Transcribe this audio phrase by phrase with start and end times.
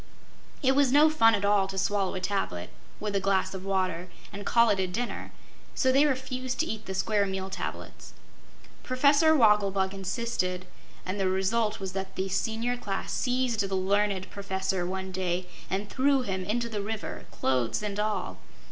[0.63, 4.09] It was no fun at all to swallow a tablet, with a glass of water,
[4.33, 5.31] and call it a dinner;
[5.75, 8.13] so they refused to eat the Square Meal Tablets.
[8.81, 10.65] Professor Wogglebug insisted,
[11.05, 15.87] and the result was that the Senior Class seized the learned Professor one day and
[15.87, 18.39] threw him into the river clothes and all.